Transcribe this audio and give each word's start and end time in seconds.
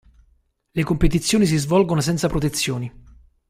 Le 0.73 0.83
competizioni 0.83 1.45
si 1.45 1.57
svolgono 1.57 2.01
senza 2.01 2.27
protezioni. 2.27 2.91